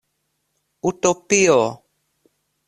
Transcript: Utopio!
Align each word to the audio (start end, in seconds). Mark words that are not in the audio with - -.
Utopio! 0.91 1.59